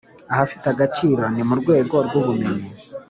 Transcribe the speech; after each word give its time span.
Ahafite 0.31 0.65
agaciro 0.73 1.23
ni 1.33 1.43
mu 1.47 1.53
rwego 1.61 1.95
rw’ 2.07 2.13
ubumenyi 2.19 2.67